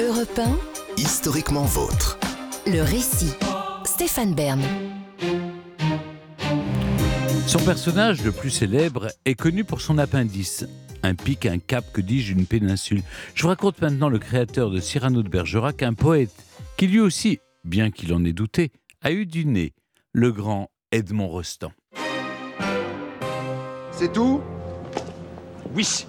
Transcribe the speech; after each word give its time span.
Europe 0.00 0.38
1, 0.38 0.58
Historiquement 0.96 1.62
vôtre. 1.64 2.18
le 2.66 2.80
récit. 2.82 3.32
Stéphane 3.84 4.34
Bern. 4.34 4.60
Son 7.46 7.58
personnage 7.60 8.22
le 8.24 8.32
plus 8.32 8.50
célèbre 8.50 9.08
est 9.24 9.34
connu 9.34 9.64
pour 9.64 9.80
son 9.80 9.98
appendice. 9.98 10.64
Un 11.02 11.14
pic, 11.14 11.46
un 11.46 11.58
cap, 11.58 11.84
que 11.92 12.00
dis-je, 12.00 12.32
une 12.32 12.46
péninsule. 12.46 13.02
Je 13.34 13.42
vous 13.42 13.48
raconte 13.48 13.80
maintenant 13.82 14.08
le 14.08 14.18
créateur 14.18 14.70
de 14.70 14.80
Cyrano 14.80 15.22
de 15.22 15.28
Bergerac, 15.28 15.82
un 15.82 15.92
poète 15.94 16.32
qui 16.76 16.86
lui 16.86 17.00
aussi, 17.00 17.38
bien 17.64 17.90
qu'il 17.90 18.12
en 18.14 18.24
ait 18.24 18.32
douté, 18.32 18.72
a 19.02 19.12
eu 19.12 19.26
du 19.26 19.44
nez, 19.44 19.74
le 20.12 20.32
grand 20.32 20.70
Edmond 20.90 21.28
Rostand. 21.28 21.72
C'est 23.92 24.12
tout? 24.12 24.40
Oui, 25.74 26.06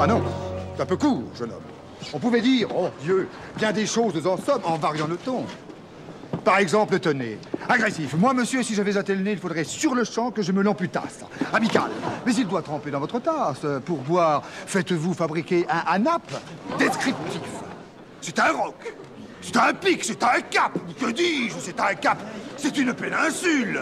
Ah 0.00 0.06
non, 0.06 0.22
c'est 0.76 0.82
un 0.82 0.86
peu 0.86 0.96
court, 0.96 1.22
jeune 1.38 1.50
homme. 1.50 1.60
On 2.12 2.18
pouvait 2.18 2.40
dire, 2.40 2.68
oh 2.76 2.88
Dieu, 3.02 3.28
bien 3.56 3.72
des 3.72 3.86
choses 3.86 4.26
en 4.26 4.36
somme 4.36 4.62
en 4.64 4.76
variant 4.76 5.06
le 5.06 5.16
ton. 5.16 5.44
Par 6.44 6.58
exemple, 6.58 6.98
tenez, 7.00 7.38
agressif. 7.68 8.14
Moi, 8.14 8.32
monsieur, 8.32 8.62
si 8.62 8.74
j'avais 8.74 8.96
un 8.96 9.02
tel 9.02 9.22
nez, 9.22 9.32
il 9.32 9.38
faudrait 9.38 9.64
sur 9.64 9.94
le 9.94 10.04
champ 10.04 10.30
que 10.30 10.42
je 10.42 10.52
me 10.52 10.62
l'amputasse. 10.62 11.20
Amical. 11.52 11.90
Mais 12.24 12.34
il 12.34 12.46
doit 12.46 12.62
tremper 12.62 12.90
dans 12.90 13.00
votre 13.00 13.18
tasse. 13.20 13.66
Pour 13.84 13.98
boire, 13.98 14.42
faites-vous 14.44 15.12
fabriquer 15.12 15.66
un 15.68 15.82
anap 15.92 16.22
descriptif. 16.78 17.42
C'est 18.20 18.38
un 18.38 18.52
roc. 18.52 18.94
C'est 19.42 19.56
un 19.56 19.72
pic, 19.74 20.04
c'est 20.04 20.22
un 20.22 20.40
cap. 20.50 20.72
Que 20.98 21.10
dis-je? 21.10 21.54
C'est 21.58 21.80
un 21.80 21.94
cap. 21.94 22.18
C'est 22.56 22.76
une 22.78 22.94
péninsule. 22.94 23.80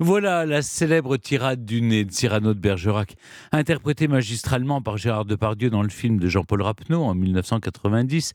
Voilà 0.00 0.46
la 0.46 0.62
célèbre 0.62 1.16
tirade 1.16 1.64
du 1.64 1.80
nez 1.82 2.04
de 2.04 2.12
Cyrano 2.12 2.54
de 2.54 2.58
Bergerac, 2.58 3.16
interprétée 3.52 4.08
magistralement 4.08 4.82
par 4.82 4.96
Gérard 4.96 5.24
Depardieu 5.24 5.70
dans 5.70 5.82
le 5.82 5.88
film 5.88 6.18
de 6.18 6.28
Jean-Paul 6.28 6.62
Rapneau 6.62 7.02
en 7.02 7.14
1990. 7.14 8.32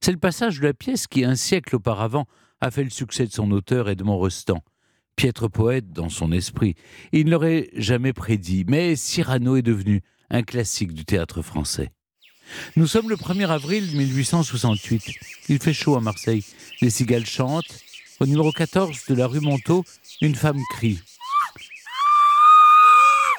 C'est 0.00 0.12
le 0.12 0.18
passage 0.18 0.60
de 0.60 0.66
la 0.66 0.74
pièce 0.74 1.06
qui, 1.06 1.24
un 1.24 1.36
siècle 1.36 1.76
auparavant, 1.76 2.26
a 2.60 2.70
fait 2.70 2.84
le 2.84 2.90
succès 2.90 3.26
de 3.26 3.32
son 3.32 3.50
auteur 3.50 3.88
Edmond 3.88 4.16
Rostand. 4.16 4.62
Piètre 5.16 5.48
poète 5.48 5.92
dans 5.92 6.08
son 6.08 6.32
esprit, 6.32 6.74
il 7.12 7.26
ne 7.26 7.30
l'aurait 7.30 7.70
jamais 7.74 8.12
prédit, 8.12 8.64
mais 8.66 8.96
Cyrano 8.96 9.56
est 9.56 9.62
devenu 9.62 10.02
un 10.30 10.42
classique 10.42 10.92
du 10.92 11.04
théâtre 11.04 11.42
français. 11.42 11.92
Nous 12.76 12.86
sommes 12.86 13.08
le 13.08 13.16
1er 13.16 13.48
avril 13.48 13.96
1868. 13.96 15.12
Il 15.48 15.58
fait 15.58 15.72
chaud 15.72 15.96
à 15.96 16.00
Marseille. 16.00 16.44
Les 16.80 16.90
cigales 16.90 17.26
chantent. 17.26 17.80
Au 18.20 18.26
numéro 18.26 18.52
14 18.52 19.06
de 19.08 19.14
la 19.14 19.26
rue 19.26 19.40
Montaut, 19.40 19.84
une 20.20 20.34
femme 20.34 20.60
crie. 20.70 21.00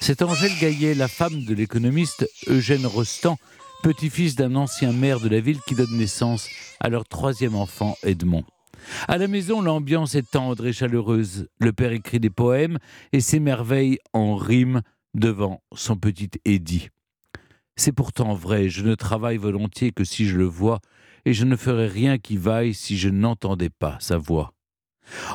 C'est 0.01 0.21
Angèle 0.21 0.51
Gaillet, 0.59 0.93
la 0.93 1.07
femme 1.07 1.45
de 1.45 1.53
l'économiste 1.53 2.29
Eugène 2.47 2.85
Rostand, 2.85 3.37
petit-fils 3.81 4.35
d'un 4.35 4.55
ancien 4.55 4.91
maire 4.91 5.19
de 5.19 5.29
la 5.29 5.39
ville 5.39 5.59
qui 5.67 5.75
donne 5.75 5.97
naissance 5.97 6.47
à 6.79 6.89
leur 6.89 7.05
troisième 7.05 7.55
enfant, 7.55 7.95
Edmond. 8.03 8.43
À 9.07 9.17
la 9.17 9.27
maison, 9.27 9.61
l'ambiance 9.61 10.15
est 10.15 10.29
tendre 10.29 10.67
et 10.67 10.73
chaleureuse. 10.73 11.47
Le 11.59 11.73
père 11.73 11.91
écrit 11.91 12.19
des 12.19 12.29
poèmes 12.29 12.77
et 13.13 13.21
s'émerveille 13.21 13.97
en 14.13 14.35
rime 14.35 14.81
devant 15.13 15.63
son 15.73 15.95
petit 15.95 16.29
Eddy. 16.43 16.89
C'est 17.77 17.93
pourtant 17.93 18.35
vrai, 18.35 18.69
je 18.69 18.83
ne 18.83 18.95
travaille 18.95 19.37
volontiers 19.37 19.91
que 19.91 20.03
si 20.03 20.27
je 20.27 20.37
le 20.37 20.45
vois, 20.45 20.79
et 21.25 21.33
je 21.33 21.45
ne 21.45 21.55
ferais 21.55 21.87
rien 21.87 22.19
qui 22.19 22.37
vaille 22.37 22.73
si 22.73 22.97
je 22.97 23.09
n'entendais 23.09 23.71
pas 23.71 23.97
sa 23.99 24.17
voix. 24.17 24.54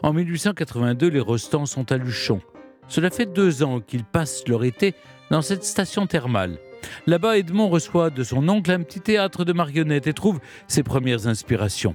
En 0.03 0.13
1882, 0.13 1.09
les 1.09 1.21
Rostans 1.21 1.67
sont 1.67 1.91
à 1.93 1.97
Luchon. 1.97 2.41
Cela 2.89 3.11
fait 3.11 3.27
deux 3.27 3.63
ans 3.63 3.81
qu'ils 3.81 4.05
passent 4.05 4.47
leur 4.49 4.65
été 4.65 4.95
dans 5.31 5.43
cette 5.43 5.65
station 5.65 6.07
thermale. 6.07 6.59
Là-bas, 7.07 7.39
Edmond 7.39 7.69
reçoit 7.69 8.11
de 8.11 8.25
son 8.25 8.49
oncle 8.49 8.71
un 8.71 8.83
petit 8.83 9.01
théâtre 9.01 9.45
de 9.45 9.53
marionnettes 9.53 10.07
et 10.07 10.13
trouve 10.13 10.41
ses 10.67 10.83
premières 10.83 11.27
inspirations. 11.27 11.95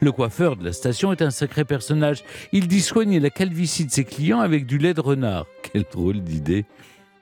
Le 0.00 0.12
coiffeur 0.12 0.56
de 0.56 0.64
la 0.64 0.72
station 0.72 1.12
est 1.12 1.22
un 1.22 1.30
sacré 1.30 1.64
personnage. 1.64 2.24
Il 2.52 2.68
dit 2.68 2.80
soigner 2.80 3.20
la 3.20 3.30
calvitie 3.30 3.84
de 3.84 3.90
ses 3.90 4.04
clients 4.04 4.40
avec 4.40 4.66
du 4.66 4.78
lait 4.78 4.94
de 4.94 5.00
renard. 5.00 5.46
Quelle 5.62 5.84
drôle 5.84 6.20
d'idée. 6.20 6.66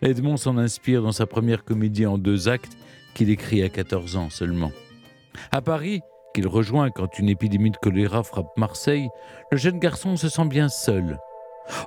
Edmond 0.03 0.37
s'en 0.37 0.59
inspire 0.59 1.03
dans 1.03 1.13
sa 1.13 1.27
première 1.27 1.65
comédie 1.65 2.07
en 2.07 2.19
deux 2.19 2.49
actes 2.49 2.77
qu'il 3.15 3.31
écrit 3.31 3.63
à 3.63 3.69
14 3.69 4.17
ans 4.17 4.31
seulement. 4.31 4.73
À 5.53 5.63
Paris, 5.63 6.01
qu'il 6.37 6.49
rejoint 6.49 6.91
quand 6.91 7.19
une 7.19 7.31
épidémie 7.31 7.71
de 7.71 7.79
choléra 7.79 8.23
frappe 8.23 8.55
Marseille, 8.59 9.09
le 9.51 9.57
jeune 9.57 9.79
garçon 9.79 10.17
se 10.17 10.29
sent 10.29 10.45
bien 10.45 10.69
seul. 10.69 11.19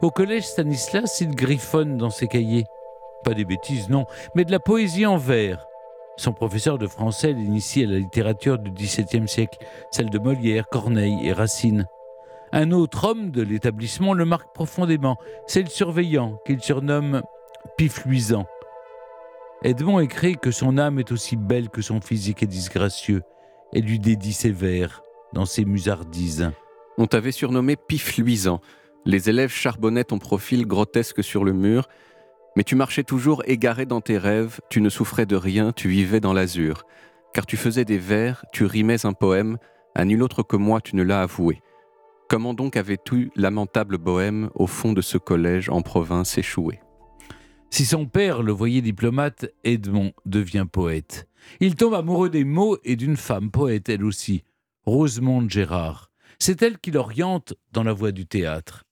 Au 0.01 0.09
collège 0.09 0.47
Stanislas, 0.47 1.21
il 1.21 1.35
griffonne 1.35 1.97
dans 1.97 2.09
ses 2.09 2.27
cahiers. 2.27 2.65
Pas 3.23 3.35
des 3.35 3.45
bêtises, 3.45 3.89
non, 3.89 4.07
mais 4.33 4.45
de 4.45 4.51
la 4.51 4.59
poésie 4.59 5.05
en 5.05 5.17
vers. 5.17 5.67
Son 6.17 6.33
professeur 6.33 6.79
de 6.79 6.87
français 6.87 7.31
l'initie 7.31 7.83
à 7.83 7.87
la 7.87 7.99
littérature 7.99 8.57
du 8.57 8.71
XVIIe 8.71 9.27
siècle, 9.27 9.59
celle 9.91 10.09
de 10.09 10.17
Molière, 10.17 10.67
Corneille 10.67 11.27
et 11.27 11.31
Racine. 11.31 11.85
Un 12.51 12.71
autre 12.71 13.07
homme 13.07 13.29
de 13.29 13.43
l'établissement 13.43 14.13
le 14.15 14.25
marque 14.25 14.51
profondément, 14.55 15.17
c'est 15.45 15.61
le 15.61 15.69
surveillant, 15.69 16.39
qu'il 16.47 16.59
surnomme 16.59 17.21
Pif 17.77 18.03
Luisant. 18.03 18.47
Edmond 19.63 19.99
écrit 19.99 20.37
que 20.37 20.49
son 20.49 20.79
âme 20.79 20.97
est 20.97 21.11
aussi 21.11 21.35
belle 21.35 21.69
que 21.69 21.83
son 21.83 22.01
physique 22.01 22.41
est 22.41 22.47
disgracieux, 22.47 23.21
et 23.73 23.81
lui 23.81 23.99
dédie 23.99 24.33
ses 24.33 24.51
vers 24.51 25.01
dans 25.33 25.45
ses 25.45 25.65
musardises. 25.65 26.51
On 26.97 27.07
t'avait 27.07 27.31
surnommé 27.31 27.75
Pif 27.75 28.17
luisant. 28.17 28.61
Les 29.05 29.29
élèves 29.29 29.51
charbonnaient 29.51 30.03
ton 30.03 30.19
profil 30.19 30.65
grotesque 30.65 31.23
sur 31.23 31.45
le 31.45 31.53
mur, 31.53 31.87
mais 32.55 32.63
tu 32.63 32.75
marchais 32.75 33.03
toujours 33.03 33.43
égaré 33.45 33.85
dans 33.85 34.01
tes 34.01 34.17
rêves, 34.17 34.59
tu 34.69 34.81
ne 34.81 34.89
souffrais 34.89 35.25
de 35.25 35.35
rien, 35.35 35.71
tu 35.71 35.87
vivais 35.87 36.19
dans 36.19 36.33
l'azur. 36.33 36.83
Car 37.33 37.45
tu 37.45 37.57
faisais 37.57 37.85
des 37.85 37.99
vers, 37.99 38.43
tu 38.51 38.65
rimais 38.65 39.05
un 39.05 39.13
poème, 39.13 39.57
à 39.95 40.03
nul 40.03 40.23
autre 40.23 40.43
que 40.43 40.57
moi 40.57 40.81
tu 40.81 40.95
ne 40.95 41.03
l'as 41.03 41.21
avoué. 41.21 41.61
Comment 42.27 42.53
donc 42.53 42.75
avais-tu, 42.75 43.31
lamentable 43.35 43.97
bohème, 43.97 44.49
au 44.55 44.67
fond 44.67 44.93
de 44.93 45.01
ce 45.01 45.17
collège 45.17 45.69
en 45.69 45.81
province 45.81 46.37
échoué? 46.37 46.79
Si 47.69 47.85
son 47.85 48.07
père 48.07 48.41
le 48.41 48.51
voyait 48.51 48.81
diplomate, 48.81 49.45
Edmond 49.63 50.11
devient 50.25 50.65
poète. 50.69 51.28
Il 51.59 51.75
tombe 51.75 51.93
amoureux 51.93 52.29
des 52.29 52.43
mots 52.43 52.77
et 52.83 52.95
d'une 52.95 53.17
femme 53.17 53.51
poète, 53.51 53.89
elle 53.89 54.03
aussi, 54.03 54.43
Rosemonde 54.85 55.49
Gérard. 55.49 56.11
C'est 56.39 56.61
elle 56.61 56.79
qui 56.79 56.91
l'oriente 56.91 57.53
dans 57.73 57.83
la 57.83 57.93
voie 57.93 58.11
du 58.11 58.25
théâtre. 58.25 58.85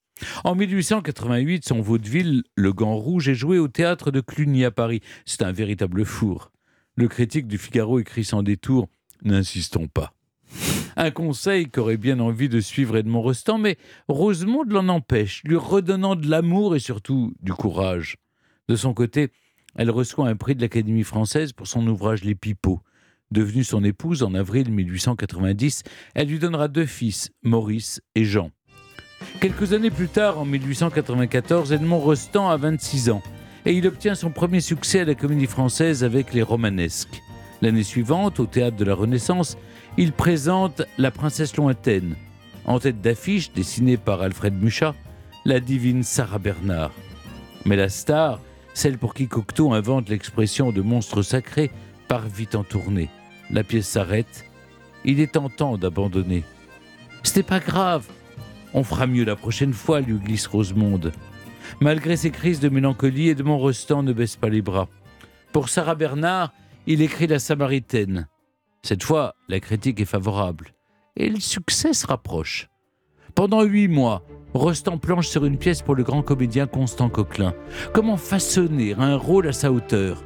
En 0.44 0.56
1888, 0.56 1.66
son 1.66 1.82
vaudeville, 1.82 2.44
Le 2.56 2.74
Gant 2.74 2.96
Rouge, 2.96 3.30
est 3.30 3.36
joué 3.36 3.60
au 3.60 3.68
théâtre 3.68 4.12
de 4.12 4.20
Cluny 4.20 4.66
à 4.66 4.72
Paris. 4.72 5.02
C'est 5.26 5.44
un 5.44 5.52
véritable 5.52 6.06
four. 6.06 6.52
Le 6.96 7.08
critique 7.08 7.48
du 7.48 7.58
Figaro 7.58 8.00
écrit 8.00 8.24
sans 8.24 8.44
détour 8.44 8.90
N'insistons 9.24 9.88
pas. 9.88 10.14
Un 10.96 11.12
conseil 11.12 11.70
qu'aurait 11.70 11.98
bien 11.98 12.20
envie 12.20 12.50
de 12.50 12.60
suivre 12.60 12.98
Edmond 12.98 13.22
Rostand, 13.22 13.60
mais 13.60 13.78
Rosemonde 14.08 14.72
l'en 14.72 14.88
empêche, 14.88 15.42
lui 15.44 15.56
redonnant 15.56 16.16
de 16.16 16.28
l'amour 16.28 16.76
et 16.76 16.80
surtout 16.80 17.34
du 17.42 17.54
courage. 17.54 18.18
De 18.68 18.76
son 18.76 18.94
côté, 18.94 19.32
elle 19.78 19.92
reçoit 19.92 20.28
un 20.28 20.36
prix 20.36 20.56
de 20.56 20.62
l'Académie 20.62 21.04
française 21.04 21.54
pour 21.54 21.68
son 21.68 21.86
ouvrage 21.88 22.24
Les 22.24 22.36
Pipeaux. 22.36 22.82
Devenue 23.32 23.64
son 23.64 23.84
épouse 23.84 24.24
en 24.24 24.34
avril 24.34 24.72
1890, 24.72 25.84
elle 26.16 26.28
lui 26.28 26.40
donnera 26.40 26.68
deux 26.68 26.86
fils, 26.86 27.32
Maurice 27.44 28.02
et 28.16 28.26
Jean. 28.26 28.52
Quelques 29.40 29.74
années 29.74 29.92
plus 29.92 30.08
tard, 30.08 30.40
en 30.40 30.46
1894, 30.46 31.74
Edmond 31.74 32.00
Rostand 32.00 32.50
a 32.50 32.58
26 32.58 33.10
ans 33.10 33.22
et 33.66 33.74
il 33.74 33.86
obtient 33.86 34.16
son 34.16 34.30
premier 34.30 34.62
succès 34.62 35.02
à 35.02 35.06
la 35.06 35.16
Comédie 35.16 35.48
Française 35.48 36.04
avec 36.04 36.34
Les 36.34 36.42
Romanesques. 36.42 37.22
L'année 37.62 37.84
suivante, 37.84 38.40
au 38.40 38.46
Théâtre 38.46 38.78
de 38.78 38.86
la 38.86 38.96
Renaissance, 38.96 39.58
il 39.98 40.14
présente 40.14 40.84
La 40.98 41.12
Princesse 41.12 41.58
lointaine, 41.58 42.16
en 42.66 42.80
tête 42.80 43.02
d'affiche 43.02 43.52
dessinée 43.52 43.98
par 43.98 44.22
Alfred 44.22 44.54
Muchat, 44.54 44.96
la 45.44 45.60
divine 45.60 46.04
Sarah 46.04 46.40
Bernard. 46.40 46.94
Mais 47.66 47.76
la 47.76 47.90
star, 47.90 48.40
celle 48.78 49.00
pour 49.00 49.16
qui 49.16 49.28
Cocteau 49.28 49.74
invente 49.74 50.08
l'expression 50.08 50.72
de 50.72 50.84
monstre 50.84 51.24
sacré, 51.24 51.72
part 52.08 52.28
vite 52.28 52.54
en 52.54 52.64
tournée. 52.64 53.10
La 53.50 53.64
pièce 53.64 53.88
s'arrête. 53.88 54.46
Il 55.04 55.20
est 55.20 55.32
tentant 55.32 55.80
d'abandonner. 55.80 56.44
C'était 57.24 57.42
pas 57.42 57.60
grave. 57.60 58.06
On 58.76 58.84
fera 58.84 59.08
mieux 59.08 59.24
la 59.24 59.36
prochaine 59.36 59.74
fois, 59.74 60.00
lui 60.00 60.20
glisse 60.20 60.46
Rosemonde. 60.46 61.12
Malgré 61.82 62.18
ses 62.18 62.30
crises 62.30 62.60
de 62.60 62.70
mélancolie, 62.70 63.30
Edmond 63.30 63.58
Rostand 63.58 64.04
ne 64.04 64.14
baisse 64.14 64.36
pas 64.36 64.50
les 64.50 64.62
bras. 64.62 64.88
Pour 65.54 65.70
Sarah 65.70 65.96
Bernard, 65.96 66.54
il 66.86 67.02
écrit 67.02 67.26
La 67.26 67.40
Samaritaine. 67.40 68.28
Cette 68.84 69.04
fois, 69.04 69.34
la 69.50 69.60
critique 69.60 70.00
est 70.02 70.06
favorable. 70.06 70.76
Et 71.16 71.30
le 71.30 71.40
succès 71.40 71.94
se 71.94 72.06
rapproche. 72.06 72.70
Pendant 73.38 73.62
huit 73.62 73.88
mois, 73.88 74.24
Rostand 74.56 74.98
planche 74.98 75.28
sur 75.28 75.46
une 75.46 75.60
pièce 75.60 75.84
pour 75.84 75.94
le 75.94 76.02
grand 76.02 76.24
comédien 76.24 76.66
Constant 76.66 77.08
Coquelin. 77.08 77.54
Comment 77.94 78.18
façonner 78.18 78.96
un 78.98 79.16
rôle 79.16 79.48
à 79.48 79.54
sa 79.54 79.72
hauteur? 79.72 80.24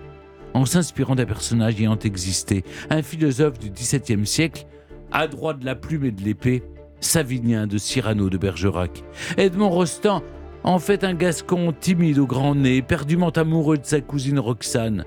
En 0.53 0.65
s'inspirant 0.65 1.15
d'un 1.15 1.25
personnage 1.25 1.77
ayant 1.81 1.99
existé, 1.99 2.63
un 2.89 3.01
philosophe 3.01 3.59
du 3.59 3.69
XVIIe 3.69 4.25
siècle, 4.25 4.65
adroit 5.11 5.53
de 5.53 5.65
la 5.65 5.75
plume 5.75 6.05
et 6.05 6.11
de 6.11 6.21
l'épée, 6.21 6.63
Savinien 7.01 7.67
de 7.67 7.77
Cyrano 7.77 8.29
de 8.29 8.37
Bergerac. 8.37 9.03
Edmond 9.35 9.71
Rostand 9.71 10.23
en 10.63 10.79
fait 10.79 11.03
un 11.03 11.13
gascon 11.13 11.73
timide 11.77 12.17
au 12.17 12.25
grand 12.25 12.55
nez, 12.55 12.81
perdument 12.81 13.31
amoureux 13.31 13.77
de 13.77 13.85
sa 13.85 13.99
cousine 13.99 14.39
Roxane. 14.39 15.03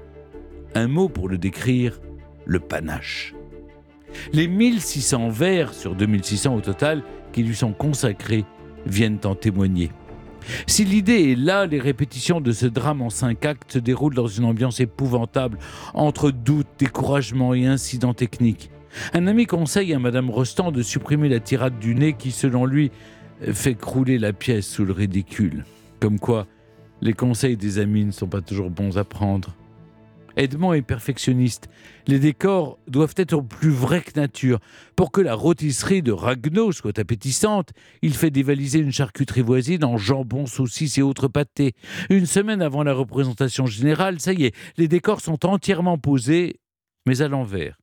Un 0.74 0.88
mot 0.88 1.08
pour 1.08 1.30
le 1.30 1.38
décrire, 1.38 2.02
le 2.44 2.60
panache. 2.60 3.34
Les 4.32 4.48
1600 4.48 5.28
vers 5.28 5.72
sur 5.72 5.94
2600 5.94 6.54
au 6.54 6.60
total 6.60 7.02
qui 7.32 7.42
lui 7.42 7.54
sont 7.54 7.72
consacrés 7.72 8.44
viennent 8.86 9.18
en 9.24 9.34
témoigner. 9.34 9.90
Si 10.66 10.84
l'idée 10.84 11.32
est 11.32 11.38
là, 11.38 11.66
les 11.66 11.80
répétitions 11.80 12.40
de 12.40 12.52
ce 12.52 12.66
drame 12.66 13.02
en 13.02 13.10
cinq 13.10 13.46
actes 13.46 13.72
se 13.72 13.78
déroulent 13.78 14.14
dans 14.14 14.26
une 14.26 14.44
ambiance 14.44 14.80
épouvantable, 14.80 15.58
entre 15.94 16.30
doutes, 16.30 16.66
découragement 16.78 17.54
et 17.54 17.66
incidents 17.66 18.14
techniques. 18.14 18.70
Un 19.12 19.26
ami 19.26 19.46
conseille 19.46 19.92
à 19.94 19.98
Madame 19.98 20.30
Rostand 20.30 20.70
de 20.70 20.82
supprimer 20.82 21.28
la 21.28 21.40
tirade 21.40 21.78
du 21.78 21.94
nez 21.94 22.12
qui, 22.12 22.30
selon 22.30 22.66
lui, 22.66 22.90
fait 23.40 23.74
crouler 23.74 24.18
la 24.18 24.32
pièce 24.32 24.66
sous 24.66 24.84
le 24.84 24.92
ridicule. 24.92 25.64
Comme 26.00 26.18
quoi, 26.18 26.46
les 27.00 27.12
conseils 27.12 27.56
des 27.56 27.78
amis 27.78 28.04
ne 28.04 28.12
sont 28.12 28.28
pas 28.28 28.40
toujours 28.40 28.70
bons 28.70 28.96
à 28.98 29.04
prendre. 29.04 29.54
Edmond 30.36 30.72
est 30.72 30.82
perfectionniste. 30.82 31.68
Les 32.06 32.18
décors 32.18 32.78
doivent 32.88 33.14
être 33.16 33.40
plus 33.40 33.70
vrais 33.70 34.02
que 34.02 34.18
nature. 34.18 34.58
Pour 34.96 35.12
que 35.12 35.20
la 35.20 35.34
rôtisserie 35.34 36.02
de 36.02 36.12
Ragno 36.12 36.72
soit 36.72 36.98
appétissante, 36.98 37.70
il 38.02 38.14
fait 38.14 38.30
dévaliser 38.30 38.78
une 38.80 38.92
charcuterie 38.92 39.42
voisine 39.42 39.84
en 39.84 39.96
jambon, 39.96 40.46
saucisses 40.46 40.98
et 40.98 41.02
autres 41.02 41.28
pâtés. 41.28 41.74
Une 42.10 42.26
semaine 42.26 42.62
avant 42.62 42.82
la 42.82 42.92
représentation 42.94 43.66
générale, 43.66 44.20
ça 44.20 44.32
y 44.32 44.44
est, 44.44 44.56
les 44.76 44.88
décors 44.88 45.20
sont 45.20 45.46
entièrement 45.46 45.98
posés, 45.98 46.60
mais 47.06 47.22
à 47.22 47.28
l'envers. 47.28 47.78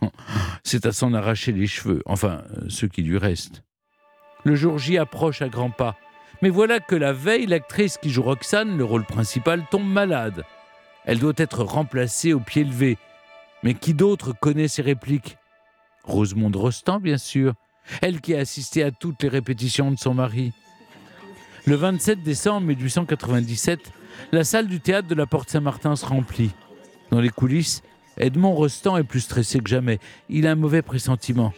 C'est 0.64 0.86
à 0.86 0.92
s'en 0.92 1.14
arracher 1.14 1.52
les 1.52 1.66
cheveux, 1.66 2.02
enfin, 2.06 2.42
ceux 2.68 2.88
qui 2.88 3.02
lui 3.02 3.18
restent. 3.18 3.62
Le 4.44 4.54
jour 4.54 4.78
J 4.78 4.98
approche 4.98 5.42
à 5.42 5.48
grands 5.48 5.70
pas. 5.70 5.96
Mais 6.42 6.50
voilà 6.50 6.80
que 6.80 6.94
la 6.94 7.12
veille, 7.12 7.46
l'actrice 7.46 7.96
qui 7.96 8.10
joue 8.10 8.22
Roxane, 8.22 8.76
le 8.76 8.84
rôle 8.84 9.04
principal, 9.04 9.64
tombe 9.70 9.86
malade. 9.86 10.44
Elle 11.06 11.20
doit 11.20 11.32
être 11.36 11.62
remplacée 11.62 12.32
au 12.32 12.40
pied 12.40 12.64
levé. 12.64 12.98
Mais 13.62 13.74
qui 13.74 13.94
d'autre 13.94 14.34
connaît 14.38 14.68
ces 14.68 14.82
répliques? 14.82 15.38
Rosemonde 16.04 16.56
Rostand, 16.56 17.00
bien 17.00 17.16
sûr. 17.16 17.54
Elle 18.02 18.20
qui 18.20 18.34
a 18.34 18.40
assisté 18.40 18.82
à 18.82 18.90
toutes 18.90 19.22
les 19.22 19.28
répétitions 19.28 19.90
de 19.90 19.98
son 19.98 20.14
mari. 20.14 20.52
Le 21.64 21.76
27 21.76 22.22
décembre 22.22 22.66
1897, 22.66 23.92
la 24.32 24.44
salle 24.44 24.66
du 24.66 24.80
théâtre 24.80 25.08
de 25.08 25.14
la 25.14 25.26
Porte 25.26 25.50
Saint-Martin 25.50 25.96
se 25.96 26.06
remplit. 26.06 26.50
Dans 27.10 27.20
les 27.20 27.30
coulisses, 27.30 27.82
Edmond 28.18 28.54
Rostand 28.54 28.96
est 28.96 29.04
plus 29.04 29.20
stressé 29.20 29.60
que 29.60 29.68
jamais. 29.68 29.98
Il 30.28 30.46
a 30.46 30.52
un 30.52 30.56
mauvais 30.56 30.82
pressentiment. 30.82 31.52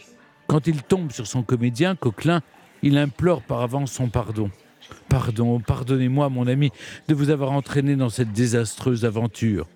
Quand 0.47 0.67
il 0.67 0.83
tombe 0.83 1.11
sur 1.11 1.27
son 1.27 1.41
comédien, 1.43 1.95
Coquelin, 1.95 2.41
il 2.81 2.97
implore 2.97 3.41
par 3.41 3.61
avance 3.61 3.91
son 3.91 4.09
pardon. 4.09 4.49
Pardon, 5.09 5.59
pardonnez-moi, 5.59 6.29
mon 6.29 6.47
ami, 6.47 6.71
de 7.07 7.15
vous 7.15 7.29
avoir 7.29 7.51
entraîné 7.51 7.95
dans 7.95 8.09
cette 8.09 8.31
désastreuse 8.31 9.05
aventure. 9.05 9.67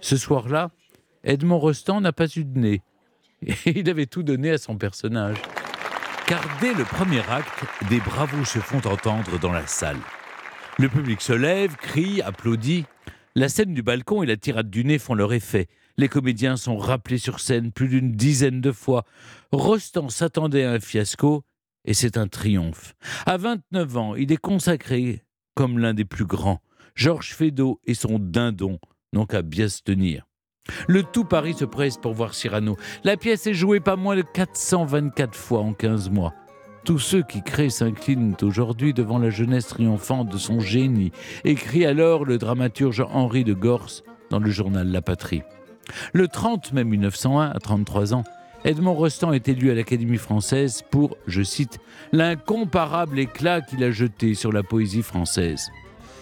Ce 0.00 0.16
soir-là, 0.16 0.70
Edmond 1.24 1.58
Rostand 1.58 2.00
n'a 2.00 2.12
pas 2.12 2.26
eu 2.36 2.44
de 2.44 2.58
nez. 2.58 2.82
il 3.66 3.88
avait 3.88 4.06
tout 4.06 4.22
donné 4.22 4.50
à 4.50 4.58
son 4.58 4.76
personnage. 4.76 5.36
Car 6.26 6.42
dès 6.60 6.74
le 6.74 6.84
premier 6.84 7.20
acte, 7.28 7.64
des 7.88 8.00
bravos 8.00 8.44
se 8.44 8.58
font 8.58 8.84
entendre 8.88 9.38
dans 9.38 9.52
la 9.52 9.66
salle. 9.66 9.98
Le 10.78 10.88
public 10.88 11.20
se 11.20 11.32
lève, 11.32 11.76
crie, 11.76 12.20
applaudit. 12.20 12.84
La 13.34 13.48
scène 13.48 13.74
du 13.74 13.82
balcon 13.82 14.22
et 14.22 14.26
la 14.26 14.36
tirade 14.36 14.70
du 14.70 14.84
nez 14.84 14.98
font 14.98 15.14
leur 15.14 15.32
effet. 15.32 15.68
Les 15.96 16.08
comédiens 16.08 16.56
sont 16.56 16.76
rappelés 16.76 17.18
sur 17.18 17.40
scène 17.40 17.72
plus 17.72 17.88
d'une 17.88 18.12
dizaine 18.12 18.60
de 18.60 18.72
fois. 18.72 19.04
Rostand 19.52 20.08
s'attendait 20.08 20.64
à 20.64 20.72
un 20.72 20.80
fiasco 20.80 21.44
et 21.86 21.94
c'est 21.94 22.18
un 22.18 22.26
triomphe. 22.26 22.94
À 23.24 23.36
29 23.36 23.96
ans, 23.96 24.14
il 24.14 24.32
est 24.32 24.36
consacré 24.36 25.22
comme 25.54 25.78
l'un 25.78 25.94
des 25.94 26.04
plus 26.04 26.26
grands. 26.26 26.60
Georges 26.94 27.34
Feydeau 27.34 27.80
et 27.84 27.94
son 27.94 28.18
dindon 28.18 28.78
n'ont 29.12 29.26
qu'à 29.26 29.42
bien 29.42 29.68
se 29.68 29.82
tenir. 29.82 30.26
Le 30.88 31.02
tout 31.02 31.24
Paris 31.24 31.54
se 31.54 31.64
presse 31.64 31.96
pour 31.96 32.12
voir 32.12 32.34
Cyrano. 32.34 32.76
La 33.04 33.16
pièce 33.16 33.46
est 33.46 33.54
jouée 33.54 33.80
pas 33.80 33.96
moins 33.96 34.16
de 34.16 34.22
424 34.22 35.34
fois 35.34 35.60
en 35.60 35.72
15 35.72 36.10
mois. 36.10 36.34
Tous 36.84 36.98
ceux 36.98 37.22
qui 37.22 37.42
créent 37.42 37.70
s'inclinent 37.70 38.36
aujourd'hui 38.42 38.94
devant 38.94 39.18
la 39.18 39.30
jeunesse 39.30 39.68
triomphante 39.68 40.28
de 40.30 40.38
son 40.38 40.60
génie, 40.60 41.12
écrit 41.44 41.84
alors 41.84 42.24
le 42.24 42.38
dramaturge 42.38 43.04
Henri 43.10 43.44
de 43.44 43.54
Gorse 43.54 44.04
dans 44.30 44.38
le 44.38 44.50
journal 44.50 44.90
La 44.90 45.02
Patrie. 45.02 45.42
Le 46.12 46.28
30 46.28 46.72
mai 46.72 46.84
1901, 46.84 47.50
à 47.50 47.58
33 47.58 48.14
ans, 48.14 48.24
Edmond 48.66 48.94
Rostand 48.94 49.32
est 49.32 49.48
élu 49.48 49.70
à 49.70 49.74
l'Académie 49.74 50.18
française 50.18 50.82
pour, 50.90 51.16
je 51.28 51.44
cite, 51.44 51.78
l'incomparable 52.10 53.20
éclat 53.20 53.60
qu'il 53.60 53.84
a 53.84 53.92
jeté 53.92 54.34
sur 54.34 54.50
la 54.50 54.64
poésie 54.64 55.04
française. 55.04 55.70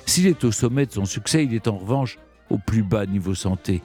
S'il 0.05 0.27
est 0.27 0.45
au 0.45 0.53
sommet 0.53 0.85
de 0.85 0.93
son 0.93 1.07
succès, 1.07 1.47
il 1.47 1.55
est 1.55 1.69
en 1.69 1.79
revanche 1.79 2.19
au 2.51 2.59
plus 2.59 2.83
bas 2.83 3.07
niveau 3.07 3.35
santé. 3.35 3.81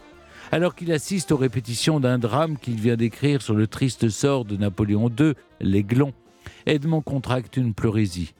Alors 0.51 0.75
qu'il 0.75 0.91
assiste 0.91 1.31
aux 1.31 1.37
répétitions 1.37 2.01
d'un 2.01 2.19
drame 2.19 2.57
qu'il 2.57 2.75
vient 2.81 2.97
d'écrire 2.97 3.41
sur 3.41 3.53
le 3.53 3.65
triste 3.65 4.09
sort 4.09 4.43
de 4.43 4.57
Napoléon 4.57 5.09
II, 5.09 5.35
l'Aiglon, 5.61 6.11
Edmond 6.65 7.01
contracte 7.01 7.55
une 7.55 7.73
pleurésie. 7.73 8.33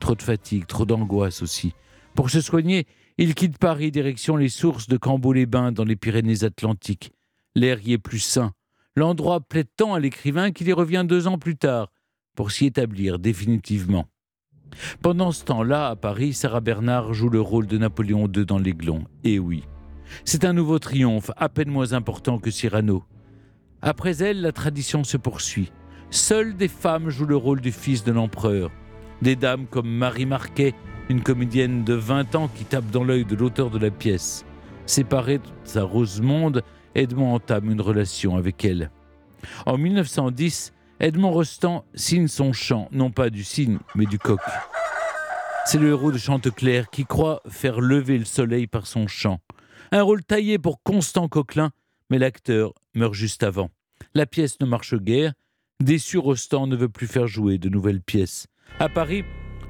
Trop 0.00 0.14
de 0.14 0.22
fatigue, 0.22 0.66
trop 0.66 0.84
d'angoisse 0.84 1.40
aussi. 1.40 1.72
Pour 2.14 2.28
se 2.28 2.42
soigner, 2.42 2.86
il 3.16 3.34
quitte 3.34 3.56
Paris 3.56 3.90
direction 3.90 4.36
les 4.36 4.50
sources 4.50 4.86
de 4.86 4.98
Cambo-les-Bains 4.98 5.72
dans 5.72 5.84
les 5.84 5.96
Pyrénées-Atlantiques. 5.96 7.12
L'air 7.54 7.80
y 7.80 7.94
est 7.94 7.98
plus 7.98 8.18
sain, 8.18 8.52
L'endroit 8.94 9.40
plaît 9.40 9.64
tant 9.64 9.94
à 9.94 10.00
l'écrivain 10.00 10.52
qu'il 10.52 10.68
y 10.68 10.72
revient 10.72 11.04
deux 11.06 11.26
ans 11.26 11.38
plus 11.38 11.56
tard 11.56 11.90
pour 12.36 12.50
s'y 12.50 12.66
établir 12.66 13.18
définitivement. 13.18 14.06
Pendant 15.02 15.32
ce 15.32 15.44
temps-là, 15.44 15.88
à 15.88 15.96
Paris, 15.96 16.32
Sarah 16.34 16.60
Bernard 16.60 17.12
joue 17.14 17.28
le 17.28 17.40
rôle 17.40 17.66
de 17.66 17.78
Napoléon 17.78 18.28
II 18.34 18.44
dans 18.44 18.58
l'Aiglon. 18.58 19.04
Et 19.24 19.38
oui, 19.38 19.64
c'est 20.24 20.44
un 20.44 20.52
nouveau 20.52 20.78
triomphe, 20.78 21.30
à 21.36 21.48
peine 21.48 21.70
moins 21.70 21.92
important 21.92 22.38
que 22.38 22.50
Cyrano. 22.50 23.04
Après 23.80 24.22
elle, 24.22 24.40
la 24.40 24.52
tradition 24.52 25.04
se 25.04 25.16
poursuit. 25.16 25.72
Seules 26.10 26.56
des 26.56 26.68
femmes 26.68 27.08
jouent 27.08 27.26
le 27.26 27.36
rôle 27.36 27.60
du 27.60 27.72
fils 27.72 28.04
de 28.04 28.12
l'empereur. 28.12 28.70
Des 29.22 29.36
dames 29.36 29.66
comme 29.66 29.88
Marie 29.88 30.26
Marquet, 30.26 30.74
une 31.08 31.22
comédienne 31.22 31.84
de 31.84 31.94
20 31.94 32.34
ans 32.34 32.48
qui 32.54 32.64
tape 32.64 32.90
dans 32.90 33.04
l'œil 33.04 33.24
de 33.24 33.36
l'auteur 33.36 33.70
de 33.70 33.78
la 33.78 33.90
pièce. 33.90 34.44
Séparée 34.84 35.38
de 35.38 35.44
sa 35.64 35.82
Rosemonde, 35.82 36.62
Edmond 36.94 37.34
entame 37.34 37.70
une 37.70 37.80
relation 37.80 38.36
avec 38.36 38.64
elle. 38.64 38.90
En 39.66 39.78
1910, 39.78 40.72
Edmond 41.00 41.32
Rostand 41.32 41.84
signe 41.94 42.28
son 42.28 42.52
chant, 42.52 42.88
non 42.92 43.10
pas 43.10 43.30
du 43.30 43.44
cygne, 43.44 43.78
mais 43.94 44.06
du 44.06 44.18
coq. 44.18 44.40
C'est 45.64 45.78
le 45.78 45.88
héros 45.88 46.12
de 46.12 46.18
Chanteclair 46.18 46.90
qui 46.90 47.04
croit 47.04 47.40
faire 47.48 47.80
lever 47.80 48.18
le 48.18 48.24
soleil 48.24 48.66
par 48.66 48.86
son 48.86 49.06
chant. 49.06 49.40
Un 49.90 50.02
rôle 50.02 50.24
taillé 50.24 50.58
pour 50.58 50.82
Constant 50.82 51.28
Coquelin, 51.28 51.70
mais 52.10 52.18
l'acteur 52.18 52.72
meurt 52.94 53.14
juste 53.14 53.42
avant. 53.42 53.70
La 54.14 54.26
pièce 54.26 54.60
ne 54.60 54.66
marche 54.66 54.94
guère. 54.94 55.32
Déçu, 55.80 56.18
Rostand 56.18 56.66
ne 56.66 56.76
veut 56.76 56.88
plus 56.88 57.06
faire 57.06 57.26
jouer 57.26 57.58
de 57.58 57.68
nouvelles 57.68 58.02
pièces. 58.02 58.46
À 58.78 58.88
Paris, 58.88 59.24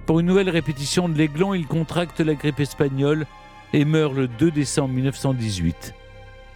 pour 0.07 0.21
une 0.21 0.27
nouvelle 0.27 0.51
répétition 0.51 1.09
de 1.09 1.17
l'Aiglon, 1.17 1.55
il 1.55 1.67
contracte 1.67 2.21
la 2.21 2.35
grippe 2.35 2.61
espagnole 2.61 3.27
et 3.73 3.85
meurt 3.85 4.15
le 4.15 4.29
2 4.29 4.51
décembre 4.51 4.95
1918 4.95 5.95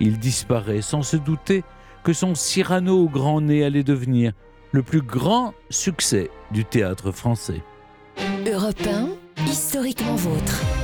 il 0.01 0.19
disparaît 0.19 0.83
sans 0.83 1.03
se 1.03 1.17
douter 1.17 1.65
que 2.05 2.13
son 2.13 2.35
Cyrano 2.35 3.05
au 3.05 3.09
grand 3.09 3.41
nez 3.41 3.65
allait 3.65 3.83
devenir 3.83 4.33
le 4.73 4.83
plus 4.83 5.03
grand 5.03 5.55
succès 5.71 6.31
du 6.51 6.65
théâtre 6.65 7.11
français. 7.11 7.63
Europe 8.47 8.89
historiquement 9.47 10.17
vôtre. 10.17 10.77